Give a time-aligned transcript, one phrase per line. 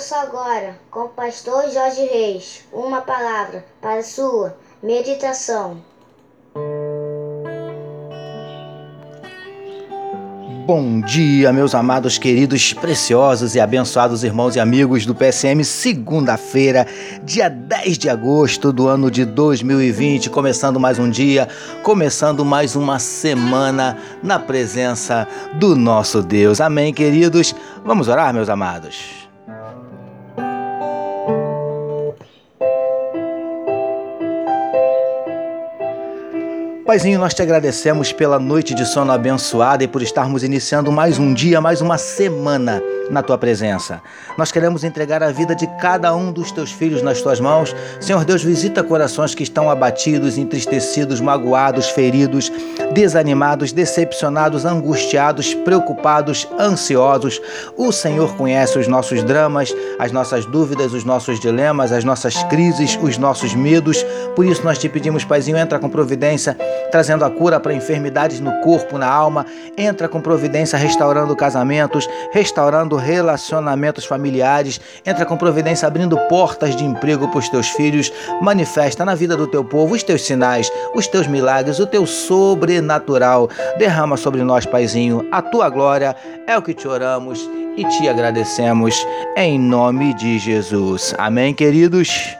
[0.00, 5.76] Ouça agora, com o pastor Jorge Reis, uma palavra para sua meditação.
[10.64, 16.86] Bom dia, meus amados, queridos, preciosos e abençoados irmãos e amigos do PSM, segunda-feira,
[17.22, 21.46] dia 10 de agosto do ano de 2020, começando mais um dia,
[21.82, 26.58] começando mais uma semana na presença do nosso Deus.
[26.58, 27.54] Amém, queridos?
[27.84, 29.29] Vamos orar, meus amados.
[36.90, 41.32] Paizinho, nós te agradecemos pela noite de sono abençoada e por estarmos iniciando mais um
[41.32, 44.00] dia, mais uma semana na tua presença.
[44.38, 47.74] Nós queremos entregar a vida de cada um dos teus filhos nas tuas mãos.
[48.00, 52.50] Senhor Deus, visita corações que estão abatidos, entristecidos, magoados, feridos,
[52.92, 57.40] desanimados, decepcionados, angustiados, preocupados, ansiosos.
[57.76, 62.98] O Senhor conhece os nossos dramas, as nossas dúvidas, os nossos dilemas, as nossas crises,
[63.02, 64.04] os nossos medos.
[64.36, 66.56] Por isso nós te pedimos, Paizinho, entra com providência
[66.90, 69.46] trazendo a cura para enfermidades no corpo, na alma.
[69.76, 74.80] Entra com providência restaurando casamentos, restaurando relacionamentos familiares.
[75.04, 78.12] Entra com providência abrindo portas de emprego para os teus filhos.
[78.40, 83.48] Manifesta na vida do teu povo os teus sinais, os teus milagres, o teu sobrenatural.
[83.78, 86.14] Derrama sobre nós, Paizinho, a tua glória.
[86.46, 91.14] É o que te oramos e te agradecemos em nome de Jesus.
[91.18, 92.39] Amém, queridos.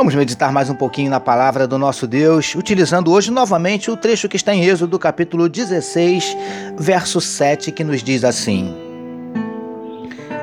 [0.00, 4.30] Vamos meditar mais um pouquinho na palavra do nosso Deus, utilizando hoje novamente o trecho
[4.30, 6.38] que está em Êxodo, capítulo 16,
[6.78, 8.74] verso 7, que nos diz assim: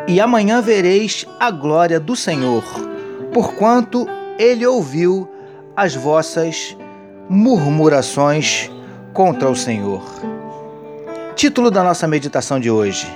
[0.07, 2.63] E amanhã vereis a glória do Senhor,
[3.33, 4.07] porquanto
[4.37, 5.27] ele ouviu
[5.75, 6.77] as vossas
[7.27, 8.69] murmurações
[9.11, 10.03] contra o Senhor.
[11.35, 13.07] Título da nossa meditação de hoje: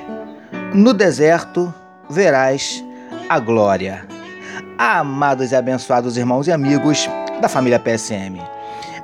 [0.73, 1.71] No deserto
[2.09, 2.83] verás
[3.29, 4.10] a glória
[4.81, 7.07] amados e abençoados irmãos e amigos
[7.39, 8.41] da família PSM.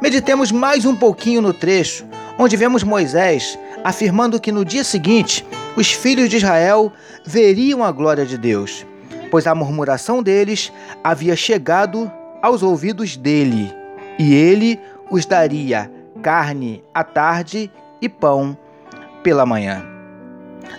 [0.01, 2.03] Meditemos mais um pouquinho no trecho
[2.39, 5.45] onde vemos Moisés afirmando que no dia seguinte
[5.75, 6.91] os filhos de Israel
[7.23, 8.87] veriam a glória de Deus,
[9.29, 10.73] pois a murmuração deles
[11.03, 12.11] havia chegado
[12.41, 13.71] aos ouvidos dele,
[14.17, 14.79] e ele
[15.11, 15.91] os daria
[16.23, 17.71] carne à tarde
[18.01, 18.57] e pão
[19.21, 19.85] pela manhã.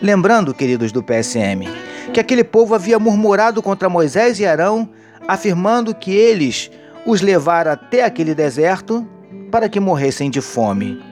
[0.03, 1.69] Lembrando, queridos do PSM,
[2.13, 4.89] que aquele povo havia murmurado contra Moisés e Arão,
[5.27, 6.71] afirmando que eles
[7.07, 9.07] os levaram até aquele deserto
[9.51, 11.03] para que morressem de fome.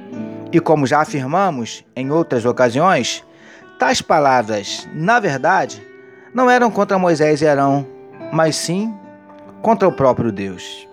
[0.52, 3.24] E como já afirmamos em outras ocasiões,
[3.78, 5.82] tais palavras, na verdade,
[6.34, 7.86] não eram contra Moisés e Arão,
[8.32, 8.92] mas sim
[9.62, 10.86] contra o próprio Deus.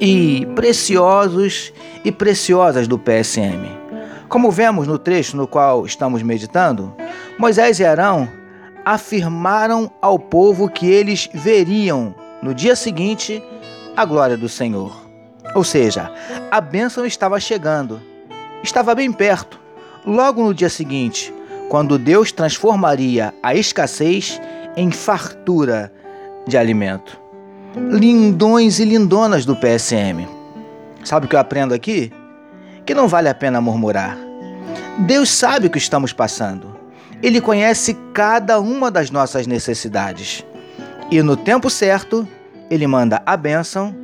[0.00, 1.72] E preciosos
[2.04, 3.66] e preciosas do PSM.
[4.28, 6.94] Como vemos no trecho no qual estamos meditando,
[7.38, 8.28] Moisés e Arão
[8.86, 13.42] afirmaram ao povo que eles veriam no dia seguinte
[13.96, 14.96] a glória do Senhor.
[15.56, 16.08] Ou seja,
[16.52, 18.00] a bênção estava chegando,
[18.62, 19.58] estava bem perto,
[20.06, 21.34] logo no dia seguinte,
[21.68, 24.40] quando Deus transformaria a escassez
[24.76, 25.92] em fartura
[26.46, 27.20] de alimento.
[27.74, 30.28] Lindões e lindonas do PSM.
[31.02, 32.12] Sabe o que eu aprendo aqui?
[32.84, 34.16] Que não vale a pena murmurar.
[35.00, 36.75] Deus sabe o que estamos passando.
[37.22, 40.44] Ele conhece cada uma das nossas necessidades.
[41.10, 42.26] E no tempo certo,
[42.70, 43.94] ele manda a bênção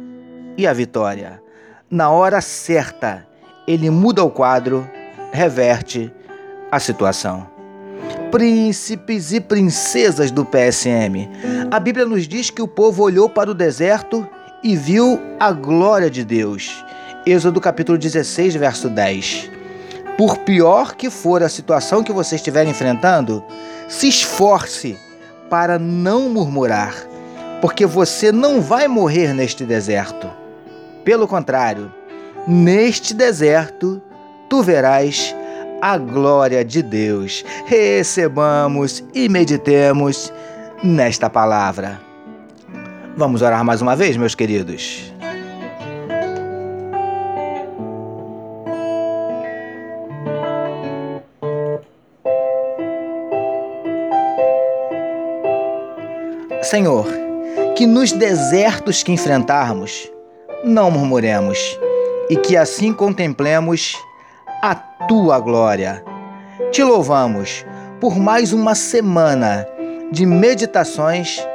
[0.56, 1.42] e a vitória.
[1.90, 3.26] Na hora certa,
[3.66, 4.88] ele muda o quadro,
[5.32, 6.12] reverte
[6.70, 7.46] a situação.
[8.30, 11.28] Príncipes e princesas do PSM.
[11.70, 14.26] A Bíblia nos diz que o povo olhou para o deserto
[14.64, 16.82] e viu a glória de Deus.
[17.26, 19.52] Êxodo capítulo 16, verso 10.
[20.22, 23.42] Por pior que for a situação que você estiver enfrentando,
[23.89, 24.97] se esforce
[25.51, 26.95] para não murmurar,
[27.60, 30.30] porque você não vai morrer neste deserto.
[31.04, 31.92] Pelo contrário,
[32.47, 34.01] neste deserto
[34.48, 35.34] tu verás
[35.80, 37.45] a glória de Deus.
[37.66, 40.33] Recebamos e meditemos
[40.84, 42.01] nesta palavra.
[43.16, 45.11] Vamos orar mais uma vez, meus queridos.
[56.72, 57.07] Senhor,
[57.77, 60.10] que nos desertos que enfrentarmos,
[60.65, 61.78] não murmuremos,
[62.30, 63.95] e que assim contemplemos
[64.63, 66.03] a tua glória.
[66.71, 67.66] Te louvamos
[68.01, 69.69] por mais uma semana
[70.10, 71.47] de meditações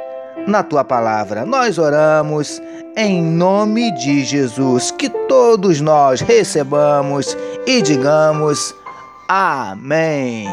[0.46, 1.44] na tua palavra.
[1.44, 2.62] Nós oramos
[2.96, 7.36] em nome de Jesus, que todos nós recebamos
[7.66, 8.72] e digamos
[9.28, 10.46] amém.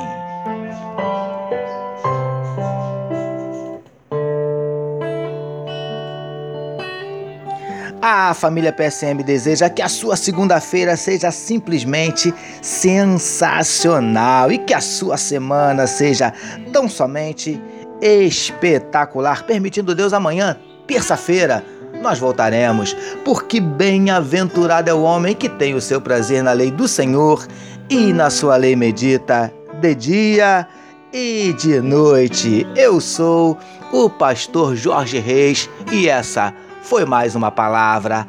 [8.07, 12.31] A família PSM deseja que a sua segunda-feira seja simplesmente
[12.61, 16.31] sensacional e que a sua semana seja
[16.71, 17.59] tão somente
[17.99, 20.55] espetacular, permitindo Deus amanhã,
[20.85, 21.65] terça-feira,
[21.99, 26.87] nós voltaremos, porque bem-aventurado é o homem que tem o seu prazer na lei do
[26.87, 27.47] Senhor
[27.89, 29.51] e na sua lei medita
[29.81, 30.67] de dia
[31.11, 32.67] e de noite.
[32.75, 33.57] Eu sou
[33.91, 36.53] o pastor Jorge Reis e essa
[36.85, 38.27] foi mais uma palavra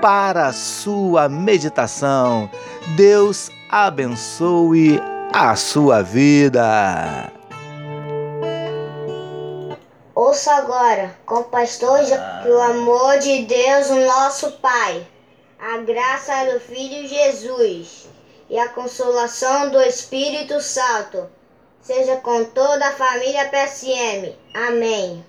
[0.00, 2.50] para a sua meditação.
[2.96, 5.00] Deus abençoe
[5.32, 7.32] a sua vida.
[10.14, 12.00] Ouça agora, com pastor,
[12.42, 15.06] que o amor de Deus, o nosso Pai,
[15.58, 18.08] a graça do Filho Jesus
[18.50, 21.28] e a consolação do Espírito Santo
[21.80, 24.34] seja com toda a família PSM.
[24.54, 25.24] Amém.